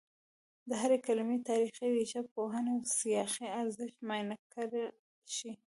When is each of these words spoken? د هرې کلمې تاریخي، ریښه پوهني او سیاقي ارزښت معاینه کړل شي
د 0.69 0.71
هرې 0.81 0.97
کلمې 1.07 1.37
تاریخي، 1.49 1.87
ریښه 1.97 2.21
پوهني 2.33 2.69
او 2.75 2.79
سیاقي 2.97 3.47
ارزښت 3.61 3.97
معاینه 4.07 4.35
کړل 4.53 4.87
شي 5.35 5.51